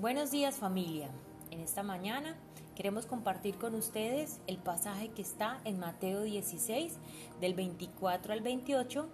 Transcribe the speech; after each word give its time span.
Buenos 0.00 0.32
días 0.32 0.56
familia. 0.56 1.08
En 1.52 1.60
esta 1.60 1.84
mañana 1.84 2.36
queremos 2.74 3.06
compartir 3.06 3.54
con 3.58 3.76
ustedes 3.76 4.40
el 4.48 4.58
pasaje 4.58 5.10
que 5.10 5.22
está 5.22 5.60
en 5.64 5.78
Mateo 5.78 6.22
16 6.22 6.98
del 7.40 7.54
24 7.54 8.32
al 8.32 8.40
28, 8.40 9.08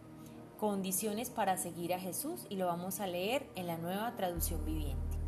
condiciones 0.58 1.28
para 1.28 1.58
seguir 1.58 1.92
a 1.92 2.00
Jesús 2.00 2.46
y 2.48 2.56
lo 2.56 2.64
vamos 2.64 3.00
a 3.00 3.06
leer 3.06 3.46
en 3.56 3.66
la 3.66 3.76
nueva 3.76 4.16
traducción 4.16 4.64
viviente. 4.64 5.18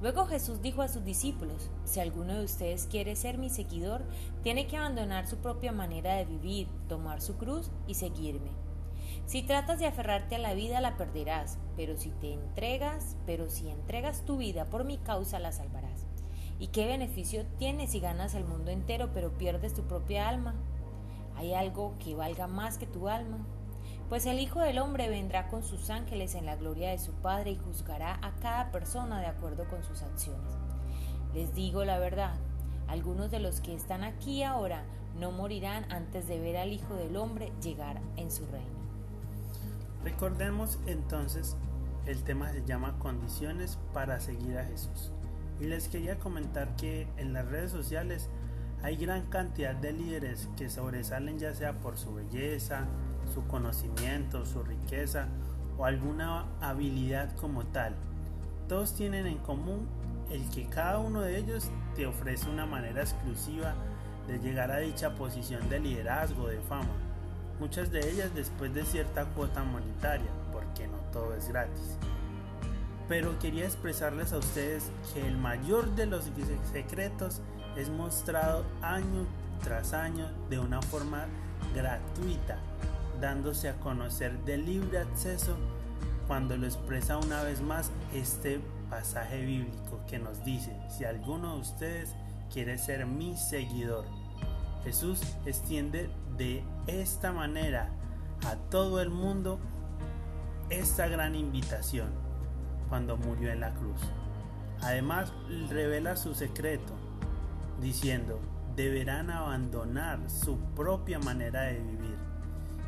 Luego 0.00 0.26
Jesús 0.26 0.62
dijo 0.62 0.82
a 0.82 0.88
sus 0.88 1.04
discípulos, 1.04 1.68
si 1.84 1.98
alguno 1.98 2.34
de 2.34 2.44
ustedes 2.44 2.86
quiere 2.86 3.16
ser 3.16 3.38
mi 3.38 3.50
seguidor, 3.50 4.04
tiene 4.44 4.68
que 4.68 4.76
abandonar 4.76 5.26
su 5.26 5.38
propia 5.38 5.72
manera 5.72 6.14
de 6.14 6.26
vivir, 6.26 6.68
tomar 6.88 7.20
su 7.20 7.36
cruz 7.36 7.72
y 7.88 7.94
seguirme. 7.94 8.65
Si 9.26 9.42
tratas 9.42 9.80
de 9.80 9.86
aferrarte 9.86 10.36
a 10.36 10.38
la 10.38 10.54
vida 10.54 10.80
la 10.80 10.96
perderás, 10.96 11.58
pero 11.76 11.96
si 11.96 12.10
te 12.10 12.32
entregas, 12.32 13.16
pero 13.26 13.50
si 13.50 13.68
entregas 13.68 14.24
tu 14.24 14.36
vida 14.36 14.66
por 14.66 14.84
mi 14.84 14.98
causa 14.98 15.40
la 15.40 15.50
salvarás. 15.50 16.06
¿Y 16.60 16.68
qué 16.68 16.86
beneficio 16.86 17.44
tienes 17.58 17.90
si 17.90 17.98
ganas 17.98 18.34
el 18.36 18.44
mundo 18.44 18.70
entero 18.70 19.10
pero 19.12 19.36
pierdes 19.36 19.74
tu 19.74 19.82
propia 19.82 20.28
alma? 20.28 20.54
¿Hay 21.34 21.54
algo 21.54 21.96
que 21.98 22.14
valga 22.14 22.46
más 22.46 22.78
que 22.78 22.86
tu 22.86 23.08
alma? 23.08 23.38
Pues 24.08 24.26
el 24.26 24.38
Hijo 24.38 24.60
del 24.60 24.78
Hombre 24.78 25.08
vendrá 25.08 25.48
con 25.48 25.64
sus 25.64 25.90
ángeles 25.90 26.36
en 26.36 26.46
la 26.46 26.54
gloria 26.54 26.90
de 26.90 26.98
su 27.00 27.10
Padre 27.14 27.50
y 27.50 27.56
juzgará 27.56 28.20
a 28.22 28.36
cada 28.36 28.70
persona 28.70 29.20
de 29.20 29.26
acuerdo 29.26 29.68
con 29.68 29.82
sus 29.82 30.02
acciones. 30.02 30.54
Les 31.34 31.52
digo 31.52 31.84
la 31.84 31.98
verdad, 31.98 32.36
algunos 32.86 33.32
de 33.32 33.40
los 33.40 33.60
que 33.60 33.74
están 33.74 34.04
aquí 34.04 34.44
ahora 34.44 34.84
no 35.18 35.32
morirán 35.32 35.90
antes 35.90 36.28
de 36.28 36.38
ver 36.38 36.58
al 36.58 36.72
Hijo 36.72 36.94
del 36.94 37.16
Hombre 37.16 37.50
llegar 37.60 38.00
en 38.16 38.30
su 38.30 38.46
reino. 38.46 38.75
Recordemos 40.06 40.78
entonces, 40.86 41.56
el 42.06 42.22
tema 42.22 42.52
se 42.52 42.64
llama 42.64 42.96
condiciones 43.00 43.76
para 43.92 44.20
seguir 44.20 44.56
a 44.56 44.64
Jesús. 44.64 45.10
Y 45.58 45.64
les 45.64 45.88
quería 45.88 46.20
comentar 46.20 46.76
que 46.76 47.08
en 47.16 47.32
las 47.32 47.44
redes 47.48 47.72
sociales 47.72 48.28
hay 48.84 48.94
gran 48.98 49.22
cantidad 49.26 49.74
de 49.74 49.92
líderes 49.92 50.48
que 50.56 50.70
sobresalen 50.70 51.40
ya 51.40 51.52
sea 51.56 51.72
por 51.80 51.98
su 51.98 52.14
belleza, 52.14 52.86
su 53.34 53.48
conocimiento, 53.48 54.46
su 54.46 54.62
riqueza 54.62 55.26
o 55.76 55.86
alguna 55.86 56.44
habilidad 56.60 57.34
como 57.34 57.64
tal. 57.64 57.96
Todos 58.68 58.94
tienen 58.94 59.26
en 59.26 59.38
común 59.38 59.88
el 60.30 60.48
que 60.50 60.66
cada 60.66 61.00
uno 61.00 61.20
de 61.20 61.36
ellos 61.36 61.68
te 61.96 62.06
ofrece 62.06 62.48
una 62.48 62.64
manera 62.64 63.02
exclusiva 63.02 63.74
de 64.28 64.38
llegar 64.38 64.70
a 64.70 64.78
dicha 64.78 65.16
posición 65.16 65.68
de 65.68 65.80
liderazgo, 65.80 66.46
de 66.46 66.60
fama 66.60 66.94
muchas 67.60 67.90
de 67.90 68.10
ellas 68.10 68.34
después 68.34 68.72
de 68.74 68.84
cierta 68.84 69.24
cuota 69.24 69.62
monetaria, 69.64 70.30
porque 70.52 70.86
no 70.86 70.98
todo 71.12 71.34
es 71.34 71.48
gratis. 71.48 71.96
Pero 73.08 73.38
quería 73.38 73.64
expresarles 73.64 74.32
a 74.32 74.38
ustedes 74.38 74.90
que 75.12 75.26
el 75.26 75.36
mayor 75.36 75.94
de 75.94 76.06
los 76.06 76.24
secretos 76.72 77.40
es 77.76 77.88
mostrado 77.88 78.64
año 78.82 79.26
tras 79.62 79.92
año 79.92 80.30
de 80.50 80.58
una 80.58 80.82
forma 80.82 81.26
gratuita, 81.74 82.58
dándose 83.20 83.68
a 83.68 83.76
conocer 83.80 84.38
de 84.44 84.58
libre 84.58 84.98
acceso 84.98 85.56
cuando 86.26 86.56
lo 86.56 86.66
expresa 86.66 87.18
una 87.18 87.42
vez 87.42 87.60
más 87.60 87.90
este 88.12 88.60
pasaje 88.90 89.44
bíblico 89.44 90.00
que 90.08 90.18
nos 90.18 90.44
dice, 90.44 90.76
si 90.88 91.04
alguno 91.04 91.54
de 91.54 91.60
ustedes 91.60 92.14
quiere 92.52 92.78
ser 92.78 93.06
mi 93.06 93.36
seguidor, 93.36 94.04
Jesús 94.84 95.20
extiende 95.44 96.08
de 96.36 96.62
esta 96.86 97.32
manera 97.32 97.90
a 98.46 98.56
todo 98.70 99.00
el 99.00 99.10
mundo 99.10 99.58
esta 100.68 101.08
gran 101.08 101.34
invitación 101.34 102.08
cuando 102.88 103.16
murió 103.16 103.50
en 103.50 103.60
la 103.60 103.72
cruz. 103.74 104.00
Además, 104.82 105.32
revela 105.70 106.16
su 106.16 106.34
secreto, 106.34 106.92
diciendo, 107.80 108.38
deberán 108.76 109.30
abandonar 109.30 110.18
su 110.28 110.58
propia 110.74 111.18
manera 111.18 111.62
de 111.62 111.80
vivir. 111.80 112.16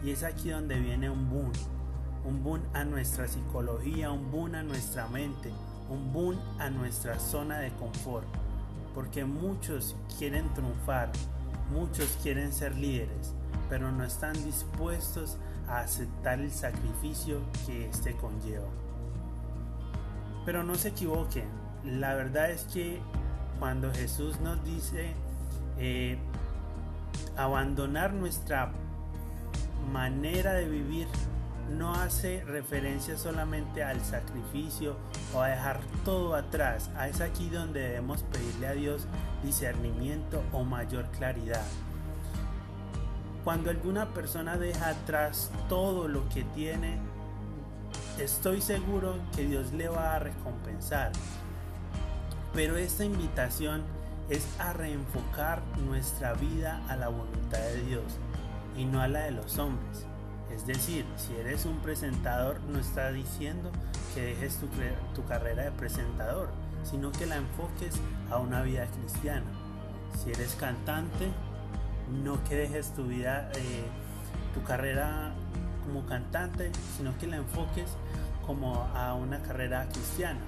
Y 0.05 0.11
es 0.11 0.23
aquí 0.23 0.51
donde 0.51 0.79
viene 0.79 1.11
un 1.11 1.29
boom, 1.31 1.53
un 2.25 2.45
boom 2.45 2.61
a 2.75 2.85
nuestra 2.85 3.27
psicología, 3.27 4.11
un 4.11 4.31
boom 4.31 4.55
a 4.55 4.63
nuestra 4.63 5.09
mente, 5.09 5.51
un 5.89 6.13
boom 6.13 6.39
a 6.59 6.69
nuestra 6.69 7.19
zona 7.19 7.59
de 7.59 7.71
confort. 7.73 8.27
Porque 8.95 9.25
muchos 9.25 9.97
quieren 10.19 10.53
triunfar, 10.55 11.11
Muchos 11.71 12.17
quieren 12.23 12.53
ser 12.53 12.75
líderes, 12.77 13.35
pero 13.69 13.91
no 13.93 14.05
están 14.05 14.33
dispuestos 14.45 15.39
a 15.69 15.81
aceptar 15.81 16.41
el 16.41 16.51
sacrificio 16.51 17.41
que 17.67 17.89
éste 17.89 18.17
conlleva. 18.17 18.69
Pero 20.45 20.63
no 20.65 20.75
se 20.75 20.89
equivoquen, 20.89 21.49
la 21.85 22.15
verdad 22.15 22.51
es 22.51 22.65
que 22.65 23.01
cuando 23.59 23.93
Jesús 23.93 24.41
nos 24.41 24.63
dice 24.65 25.13
eh, 25.79 26.19
abandonar 27.37 28.13
nuestra 28.13 28.73
manera 29.93 30.55
de 30.55 30.69
vivir, 30.69 31.09
no 31.71 31.95
hace 31.95 32.43
referencia 32.45 33.17
solamente 33.19 33.85
al 33.85 34.01
sacrificio 34.01 34.97
o 35.35 35.43
a 35.43 35.49
dejar 35.49 35.81
todo 36.05 36.35
atrás. 36.35 36.91
Es 37.09 37.21
aquí 37.21 37.49
donde 37.51 37.81
debemos 37.81 38.23
pedirle 38.23 38.67
a 38.69 38.73
Dios 38.73 39.07
discernimiento 39.43 40.43
o 40.53 40.65
mayor 40.65 41.07
claridad. 41.11 41.65
Cuando 43.45 43.71
alguna 43.71 44.13
persona 44.13 44.57
deja 44.57 44.91
atrás 44.91 45.51
todo 45.69 46.09
lo 46.09 46.29
que 46.29 46.45
tiene, 46.45 46.99
estoy 48.19 48.61
seguro 48.61 49.17
que 49.35 49.47
Dios 49.47 49.73
le 49.73 49.89
va 49.89 50.17
a 50.17 50.19
recompensar. 50.19 51.13
Pero 52.53 52.77
esta 52.77 53.05
invitación 53.05 53.83
es 54.29 54.47
a 54.59 54.73
reenfocar 54.73 55.63
nuestra 55.87 56.35
vida 56.35 56.83
a 56.89 56.97
la 56.97 57.09
voluntad 57.09 57.59
de 57.59 57.83
Dios 57.83 58.05
y 58.77 58.85
no 58.85 59.01
a 59.01 59.09
la 59.09 59.21
de 59.21 59.31
los 59.31 59.59
hombres. 59.59 60.05
Es 60.55 60.67
decir, 60.67 61.05
si 61.17 61.35
eres 61.37 61.67
un 61.67 61.79
presentador, 61.79 62.61
no 62.63 62.79
está 62.79 63.13
diciendo 63.13 63.71
que 64.15 64.23
dejes 64.23 64.57
tu, 64.57 64.67
tu, 65.15 65.27
carrera 65.27 65.65
de 65.65 65.73
presentador, 65.73 66.49
sino 66.85 67.13
que 67.13 67.27
la 67.27 67.37
enfoques 67.37 67.95
a 68.31 68.39
una 68.39 68.63
vida 68.63 68.87
cristiana. 68.87 69.47
Si 70.17 70.31
eres 70.31 70.55
cantante, 70.55 71.31
no 72.25 72.43
que 72.45 72.57
dejes 72.57 72.93
tu 72.95 73.05
vida, 73.05 73.51
eh, 73.55 73.85
tu 74.55 74.63
carrera 74.63 75.33
como 75.85 76.07
cantante, 76.07 76.71
sino 76.97 77.17
que 77.19 77.27
la 77.27 77.37
enfoques 77.37 77.97
como 78.47 78.75
a 78.95 79.15
una 79.15 79.41
carrera 79.43 79.89
cristiana. 79.91 80.41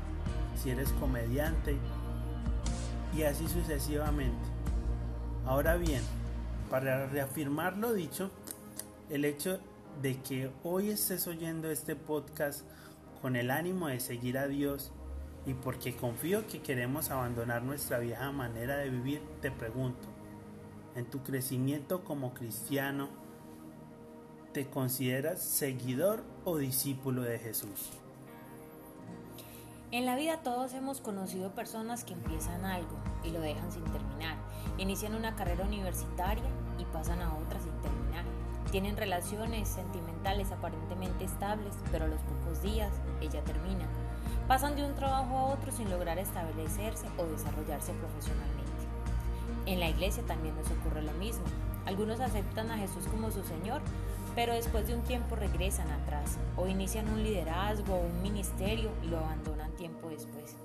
Si 0.56 0.70
eres 0.70 0.90
comediante, 0.92 1.78
y 3.16 3.22
así 3.22 3.48
sucesivamente. 3.48 4.48
Ahora 5.46 5.76
bien, 5.76 6.02
para 6.70 7.06
reafirmar 7.06 7.76
lo 7.76 7.92
dicho, 7.92 8.30
el 9.08 9.24
hecho 9.24 9.58
de 10.00 10.20
que 10.20 10.50
hoy 10.62 10.90
estés 10.90 11.26
oyendo 11.26 11.70
este 11.70 11.96
podcast 11.96 12.64
con 13.20 13.36
el 13.36 13.50
ánimo 13.50 13.88
de 13.88 14.00
seguir 14.00 14.38
a 14.38 14.46
Dios 14.46 14.92
y 15.46 15.54
porque 15.54 15.96
confío 15.96 16.46
que 16.46 16.60
queremos 16.60 17.10
abandonar 17.10 17.62
nuestra 17.62 17.98
vieja 17.98 18.30
manera 18.30 18.76
de 18.76 18.90
vivir, 18.90 19.22
te 19.40 19.50
pregunto, 19.50 20.06
en 20.94 21.06
tu 21.06 21.22
crecimiento 21.22 22.04
como 22.04 22.34
cristiano, 22.34 23.08
¿te 24.52 24.68
consideras 24.68 25.42
seguidor 25.42 26.22
o 26.44 26.56
discípulo 26.56 27.22
de 27.22 27.38
Jesús? 27.38 27.90
En 29.92 30.06
la 30.06 30.16
vida 30.16 30.42
todos 30.42 30.72
hemos 30.74 31.00
conocido 31.00 31.54
personas 31.54 32.04
que 32.04 32.14
empiezan 32.14 32.64
algo 32.64 32.96
y 33.24 33.30
lo 33.30 33.40
dejan 33.40 33.72
sin 33.72 33.84
terminar, 33.84 34.36
inician 34.78 35.14
una 35.14 35.34
carrera 35.34 35.64
universitaria 35.64 36.50
y 36.78 36.84
pasan 36.86 37.20
a 37.20 37.34
otra 37.34 37.60
sin 37.60 37.72
terminar 37.80 38.00
tienen 38.70 38.96
relaciones 38.96 39.68
sentimentales 39.68 40.52
aparentemente 40.52 41.24
estables, 41.24 41.74
pero 41.90 42.04
a 42.04 42.08
los 42.08 42.20
pocos 42.20 42.62
días 42.62 42.92
ella 43.20 43.42
termina. 43.42 43.84
Pasan 44.46 44.76
de 44.76 44.84
un 44.84 44.94
trabajo 44.94 45.36
a 45.36 45.44
otro 45.46 45.72
sin 45.72 45.90
lograr 45.90 46.18
establecerse 46.18 47.06
o 47.18 47.24
desarrollarse 47.24 47.92
profesionalmente. 47.94 48.69
En 49.66 49.80
la 49.80 49.88
iglesia 49.88 50.22
también 50.24 50.54
nos 50.56 50.70
ocurre 50.70 51.02
lo 51.02 51.12
mismo. 51.12 51.44
Algunos 51.86 52.20
aceptan 52.20 52.70
a 52.70 52.78
Jesús 52.78 53.04
como 53.10 53.30
su 53.30 53.42
Señor, 53.44 53.80
pero 54.34 54.54
después 54.54 54.86
de 54.86 54.94
un 54.94 55.02
tiempo 55.02 55.36
regresan 55.36 55.90
atrás 55.90 56.38
o 56.56 56.66
inician 56.66 57.08
un 57.08 57.22
liderazgo 57.22 57.94
o 57.94 58.06
un 58.06 58.22
ministerio 58.22 58.90
y 59.02 59.08
lo 59.08 59.18
abandonan 59.18 59.72
tiempo 59.72 60.08
después. 60.08 60.56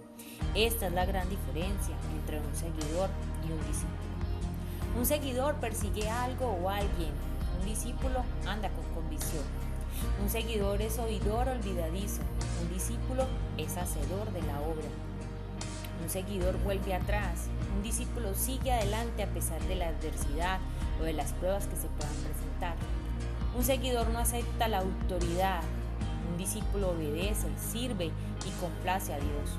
Esta 0.54 0.88
es 0.88 0.94
la 0.94 1.06
gran 1.06 1.30
diferencia 1.30 1.96
entre 2.18 2.40
un 2.40 2.56
seguidor 2.56 3.10
y 3.48 3.52
un 3.52 3.60
discípulo. 3.68 4.06
Un 4.98 5.06
seguidor 5.06 5.56
persigue 5.56 6.10
algo 6.10 6.48
o 6.48 6.70
alguien 6.70 7.12
un 7.60 7.66
discípulo 7.66 8.24
anda 8.48 8.70
con 8.70 8.84
convicción. 8.94 9.44
Un 10.22 10.30
seguidor 10.30 10.82
es 10.82 11.00
oidor 11.00 11.48
olvidadizo. 11.50 12.22
Un 12.62 12.74
discípulo 12.74 13.26
es 13.58 13.78
hacedor 13.78 14.32
de 14.32 14.42
la 14.44 14.60
obra. 14.62 14.88
Un 16.02 16.10
seguidor 16.10 16.58
vuelve 16.64 16.94
atrás. 16.94 17.48
Un 17.76 17.84
discípulo 17.84 18.34
sigue 18.36 18.72
adelante 18.72 19.24
a 19.24 19.28
pesar 19.28 19.62
de 19.64 19.76
la 19.76 19.88
adversidad 19.90 20.60
o 21.00 21.04
de 21.04 21.14
las 21.14 21.34
pruebas 21.34 21.68
que 21.68 21.76
se 21.76 21.88
puedan 21.88 22.16
presentar. 22.16 22.76
Un 23.58 23.64
seguidor 23.64 24.10
no 24.10 24.20
acepta 24.20 24.68
la 24.68 24.80
autoridad. 24.80 25.62
Un 26.32 26.38
discípulo 26.38 26.92
obedece, 26.92 27.48
sirve 27.58 28.06
y 28.06 28.62
complace 28.62 29.14
a 29.14 29.18
Dios. 29.18 29.58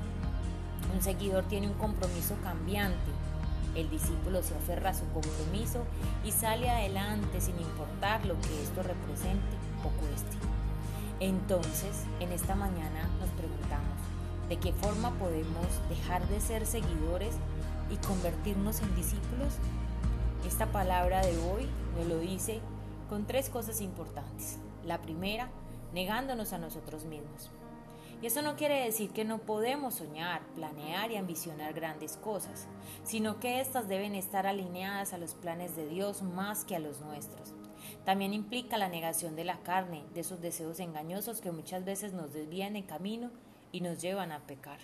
Un 0.93 1.01
seguidor 1.01 1.43
tiene 1.45 1.67
un 1.67 1.73
compromiso 1.73 2.35
cambiante. 2.43 3.11
El 3.75 3.89
discípulo 3.89 4.41
se 4.41 4.55
aferra 4.55 4.91
a 4.91 4.93
su 4.93 5.05
compromiso 5.09 5.83
y 6.23 6.31
sale 6.31 6.69
adelante 6.69 7.41
sin 7.41 7.59
importar 7.59 8.25
lo 8.25 8.39
que 8.41 8.63
esto 8.63 8.83
represente 8.83 9.55
o 9.83 9.89
cueste. 9.99 10.37
Entonces, 11.19 12.03
en 12.19 12.31
esta 12.31 12.55
mañana 12.55 13.09
nos 13.19 13.29
preguntamos, 13.31 13.97
¿de 14.49 14.57
qué 14.57 14.71
forma 14.71 15.11
podemos 15.19 15.67
dejar 15.89 16.25
de 16.27 16.39
ser 16.39 16.65
seguidores 16.65 17.35
y 17.89 17.97
convertirnos 17.97 18.81
en 18.81 18.95
discípulos? 18.95 19.53
Esta 20.45 20.67
palabra 20.67 21.21
de 21.25 21.37
hoy 21.37 21.67
nos 21.97 22.07
lo 22.07 22.19
dice 22.19 22.61
con 23.09 23.25
tres 23.25 23.49
cosas 23.49 23.81
importantes. 23.81 24.57
La 24.85 25.01
primera, 25.01 25.49
negándonos 25.93 26.53
a 26.53 26.57
nosotros 26.57 27.03
mismos. 27.05 27.49
Y 28.21 28.27
eso 28.27 28.41
no 28.41 28.55
quiere 28.55 28.83
decir 28.83 29.11
que 29.11 29.25
no 29.25 29.37
podemos 29.39 29.95
soñar, 29.95 30.41
planear 30.55 31.11
y 31.11 31.17
ambicionar 31.17 31.73
grandes 31.73 32.17
cosas, 32.17 32.67
sino 33.03 33.39
que 33.39 33.59
éstas 33.59 33.87
deben 33.87 34.15
estar 34.15 34.47
alineadas 34.47 35.13
a 35.13 35.19
los 35.19 35.35
planes 35.35 35.75
de 35.75 35.87
Dios 35.87 36.23
más 36.23 36.65
que 36.65 36.75
a 36.75 36.79
los 36.79 37.01
nuestros. 37.01 37.53
También 38.05 38.33
implica 38.33 38.77
la 38.77 38.89
negación 38.89 39.35
de 39.35 39.43
la 39.43 39.59
carne, 39.59 40.03
de 40.13 40.21
esos 40.21 40.41
deseos 40.41 40.79
engañosos 40.79 41.41
que 41.41 41.51
muchas 41.51 41.85
veces 41.85 42.13
nos 42.13 42.33
desvían 42.33 42.75
en 42.75 42.83
camino 42.83 43.29
y 43.71 43.81
nos 43.81 44.01
llevan 44.01 44.31
a 44.31 44.39
pecar. 44.39 44.79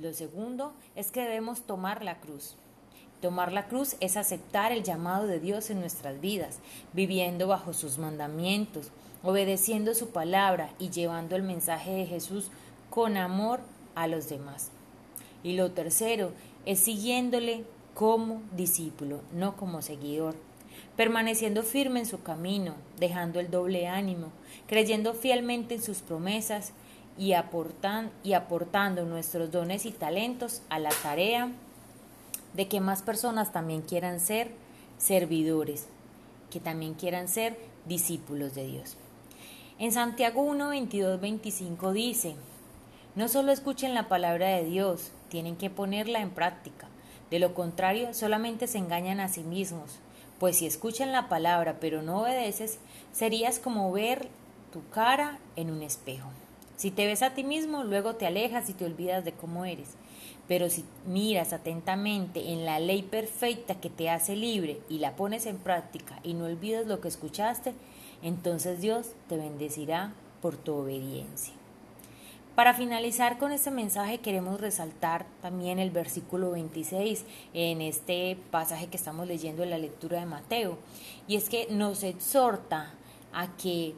Lo 0.00 0.12
segundo 0.12 0.72
es 0.96 1.10
que 1.10 1.22
debemos 1.22 1.62
tomar 1.62 2.04
la 2.04 2.20
cruz. 2.20 2.56
Tomar 3.20 3.52
la 3.52 3.68
cruz 3.68 3.96
es 4.00 4.16
aceptar 4.16 4.72
el 4.72 4.82
llamado 4.82 5.26
de 5.26 5.40
Dios 5.40 5.70
en 5.70 5.80
nuestras 5.80 6.20
vidas, 6.20 6.58
viviendo 6.92 7.46
bajo 7.46 7.72
sus 7.72 7.98
mandamientos, 7.98 8.90
obedeciendo 9.22 9.94
su 9.94 10.10
palabra 10.10 10.70
y 10.78 10.90
llevando 10.90 11.36
el 11.36 11.42
mensaje 11.42 11.92
de 11.92 12.06
Jesús 12.06 12.50
con 12.90 13.16
amor 13.16 13.60
a 13.94 14.08
los 14.08 14.28
demás. 14.28 14.70
Y 15.42 15.54
lo 15.54 15.70
tercero 15.70 16.32
es 16.66 16.80
siguiéndole 16.80 17.64
como 17.94 18.42
discípulo, 18.56 19.20
no 19.32 19.56
como 19.56 19.80
seguidor, 19.80 20.34
permaneciendo 20.96 21.62
firme 21.62 22.00
en 22.00 22.06
su 22.06 22.22
camino, 22.22 22.74
dejando 22.98 23.40
el 23.40 23.50
doble 23.50 23.86
ánimo, 23.86 24.32
creyendo 24.66 25.14
fielmente 25.14 25.76
en 25.76 25.82
sus 25.82 25.98
promesas 25.98 26.72
y, 27.18 27.34
y 28.22 28.32
aportando 28.32 29.04
nuestros 29.04 29.50
dones 29.50 29.86
y 29.86 29.92
talentos 29.92 30.62
a 30.68 30.78
la 30.78 30.90
tarea 31.02 31.50
de 32.54 32.68
que 32.68 32.80
más 32.80 33.02
personas 33.02 33.52
también 33.52 33.82
quieran 33.82 34.20
ser 34.20 34.52
servidores, 34.98 35.86
que 36.50 36.60
también 36.60 36.94
quieran 36.94 37.28
ser 37.28 37.58
discípulos 37.86 38.54
de 38.54 38.66
Dios. 38.66 38.96
En 39.78 39.92
Santiago 39.92 40.42
1, 40.42 40.68
22, 40.68 41.20
25 41.20 41.92
dice, 41.92 42.36
no 43.16 43.28
solo 43.28 43.52
escuchen 43.52 43.94
la 43.94 44.08
palabra 44.08 44.48
de 44.48 44.64
Dios, 44.64 45.10
tienen 45.28 45.56
que 45.56 45.70
ponerla 45.70 46.20
en 46.20 46.30
práctica. 46.30 46.88
De 47.30 47.38
lo 47.38 47.54
contrario, 47.54 48.14
solamente 48.14 48.66
se 48.66 48.78
engañan 48.78 49.18
a 49.18 49.28
sí 49.28 49.42
mismos. 49.42 49.98
Pues 50.38 50.58
si 50.58 50.66
escuchan 50.66 51.12
la 51.12 51.28
palabra 51.28 51.78
pero 51.80 52.02
no 52.02 52.22
obedeces, 52.22 52.78
serías 53.12 53.58
como 53.58 53.90
ver 53.90 54.28
tu 54.72 54.88
cara 54.90 55.38
en 55.56 55.70
un 55.70 55.82
espejo. 55.82 56.28
Si 56.76 56.90
te 56.90 57.06
ves 57.06 57.22
a 57.22 57.34
ti 57.34 57.44
mismo, 57.44 57.84
luego 57.84 58.16
te 58.16 58.26
alejas 58.26 58.68
y 58.68 58.74
te 58.74 58.84
olvidas 58.84 59.24
de 59.24 59.32
cómo 59.32 59.64
eres. 59.64 59.90
Pero 60.48 60.68
si 60.68 60.84
miras 61.06 61.52
atentamente 61.52 62.52
en 62.52 62.64
la 62.64 62.80
ley 62.80 63.02
perfecta 63.02 63.76
que 63.76 63.90
te 63.90 64.10
hace 64.10 64.36
libre 64.36 64.80
y 64.88 64.98
la 64.98 65.16
pones 65.16 65.46
en 65.46 65.58
práctica 65.58 66.18
y 66.22 66.34
no 66.34 66.46
olvidas 66.46 66.86
lo 66.86 67.00
que 67.00 67.08
escuchaste, 67.08 67.74
entonces 68.22 68.80
Dios 68.80 69.12
te 69.28 69.36
bendecirá 69.36 70.12
por 70.42 70.56
tu 70.56 70.74
obediencia. 70.74 71.54
Para 72.54 72.74
finalizar 72.74 73.38
con 73.38 73.50
este 73.50 73.70
mensaje 73.72 74.18
queremos 74.18 74.60
resaltar 74.60 75.26
también 75.42 75.80
el 75.80 75.90
versículo 75.90 76.52
26 76.52 77.24
en 77.52 77.80
este 77.80 78.36
pasaje 78.52 78.86
que 78.86 78.96
estamos 78.96 79.26
leyendo 79.26 79.64
en 79.64 79.70
la 79.70 79.78
lectura 79.78 80.20
de 80.20 80.26
Mateo, 80.26 80.78
y 81.26 81.36
es 81.36 81.48
que 81.48 81.66
nos 81.70 82.04
exhorta 82.04 82.92
a 83.32 83.56
que 83.56 83.94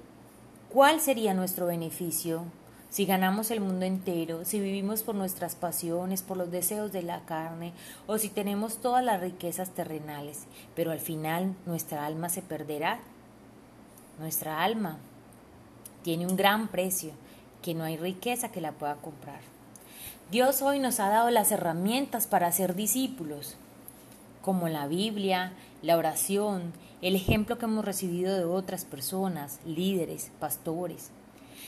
cuál 0.73 1.00
sería 1.00 1.34
nuestro 1.34 1.67
beneficio 1.67 2.44
si 2.91 3.05
ganamos 3.05 3.50
el 3.50 3.61
mundo 3.61 3.85
entero, 3.85 4.44
si 4.44 4.61
vivimos 4.61 5.03
por 5.03 5.15
nuestras 5.15 5.55
pasiones, 5.55 6.23
por 6.23 6.37
los 6.37 6.50
deseos 6.50 6.93
de 6.93 7.03
la 7.03 7.21
carne, 7.25 7.73
o 8.06 8.19
si 8.19 8.29
tenemos 8.29 8.79
todas 8.79 9.05
las 9.05 9.21
riquezas 9.21 9.71
terrenales, 9.71 10.44
pero 10.75 10.93
al 10.93 11.00
final 11.00 11.55
nuestra 11.67 12.06
alma 12.06 12.29
se 12.29 12.43
perderá. 12.43 13.00
Nuestra 14.19 14.62
alma 14.62 14.99
tiene 16.03 16.27
un 16.27 16.37
gran 16.37 16.69
precio, 16.69 17.11
que 17.62 17.75
no 17.75 17.85
hay 17.85 17.97
riqueza 17.97 18.53
que 18.53 18.61
la 18.61 18.73
pueda 18.73 18.97
comprar. 18.97 19.41
Dios 20.31 20.62
hoy 20.62 20.79
nos 20.79 21.00
ha 21.00 21.09
dado 21.09 21.31
las 21.31 21.53
herramientas 21.53 22.27
para 22.27 22.50
ser 22.53 22.75
discípulos, 22.75 23.56
como 24.43 24.69
la 24.69 24.87
Biblia, 24.87 25.53
la 25.83 25.97
oración, 25.97 26.73
el 27.03 27.17
ejemplo 27.17 27.59
que 27.59 27.65
hemos 27.65 27.85
recibido 27.85 28.37
de 28.37 28.44
otras 28.44 28.85
personas, 28.85 29.59
líderes, 29.67 30.31
pastores 30.38 31.11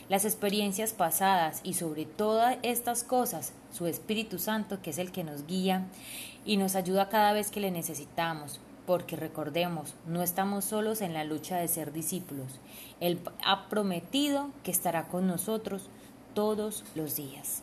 las 0.08 0.24
experiencias 0.24 0.92
pasadas 0.92 1.60
y 1.64 1.74
sobre 1.74 2.04
todas 2.04 2.58
estas 2.62 3.04
cosas, 3.04 3.52
su 3.72 3.86
Espíritu 3.86 4.38
Santo, 4.38 4.80
que 4.82 4.90
es 4.90 4.98
el 4.98 5.12
que 5.12 5.24
nos 5.24 5.46
guía 5.46 5.86
y 6.44 6.56
nos 6.56 6.74
ayuda 6.74 7.08
cada 7.08 7.32
vez 7.32 7.50
que 7.50 7.60
le 7.60 7.70
necesitamos, 7.70 8.60
porque 8.86 9.16
recordemos, 9.16 9.94
no 10.06 10.22
estamos 10.22 10.64
solos 10.64 11.00
en 11.00 11.12
la 11.12 11.24
lucha 11.24 11.56
de 11.56 11.68
ser 11.68 11.92
discípulos. 11.92 12.60
Él 13.00 13.20
ha 13.44 13.68
prometido 13.68 14.50
que 14.62 14.70
estará 14.70 15.08
con 15.08 15.26
nosotros 15.26 15.88
todos 16.34 16.84
los 16.94 17.16
días. 17.16 17.62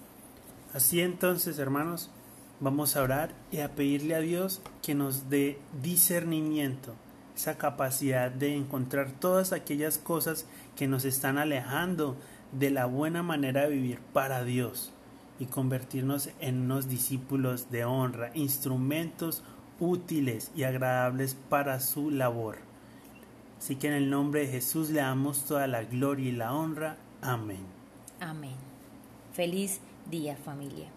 Así 0.74 1.02
entonces, 1.02 1.58
hermanos, 1.58 2.10
vamos 2.60 2.96
a 2.96 3.02
orar 3.02 3.32
y 3.52 3.60
a 3.60 3.76
pedirle 3.76 4.16
a 4.16 4.20
Dios 4.20 4.62
que 4.82 4.96
nos 4.96 5.30
dé 5.30 5.60
discernimiento, 5.82 6.94
esa 7.36 7.58
capacidad 7.58 8.32
de 8.32 8.56
encontrar 8.56 9.12
todas 9.12 9.52
aquellas 9.52 9.98
cosas 9.98 10.46
que 10.76 10.88
nos 10.88 11.06
están 11.06 11.38
alejando 11.38 12.16
de 12.52 12.70
la 12.70 12.86
buena 12.86 13.24
manera 13.24 13.64
de 13.64 13.76
vivir 13.76 14.00
para 14.14 14.44
Dios 14.44 14.94
y 15.40 15.46
convertirnos 15.46 16.30
en 16.40 16.62
unos 16.62 16.88
discípulos 16.88 17.70
de 17.70 17.84
honra, 17.84 18.32
instrumentos 18.34 19.44
útiles 19.80 20.52
y 20.56 20.64
agradables 20.64 21.36
para 21.50 21.80
su 21.82 22.10
labor. 22.10 22.58
Así 23.58 23.76
que 23.76 23.88
en 23.88 23.94
el 23.94 24.10
nombre 24.10 24.42
de 24.42 24.48
Jesús 24.48 24.90
le 24.90 25.02
damos 25.02 25.46
toda 25.46 25.68
la 25.68 25.84
gloria 25.84 26.30
y 26.30 26.32
la 26.32 26.54
honra. 26.54 26.98
Amén. 27.22 27.66
Amén. 28.20 28.56
Feliz 29.34 29.82
día 30.10 30.38
familia. 30.38 30.95